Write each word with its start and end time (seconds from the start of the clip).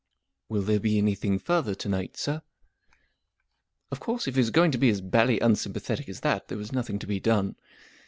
""Will 0.49 0.63
there 0.63 0.79
be 0.79 0.99
any¬ 0.99 1.15
thing 1.15 1.37
further 1.37 1.75
to 1.75 1.87
night, 1.87 2.17
sir?" 2.17 2.41
Of 3.91 3.99
course, 3.99 4.27
if 4.27 4.33
he 4.33 4.39
was 4.39 4.49
going 4.49 4.71
to 4.71 4.79
be 4.79 4.89
as 4.89 4.99
bally 4.99 5.37
un¬ 5.37 5.55
sympathetic 5.55 6.09
as 6.09 6.21
that 6.21 6.47
there 6.47 6.57
was 6.57 6.71
nothing 6.71 6.97
to 6.97 7.05
be 7.05 7.19
done. 7.19 7.55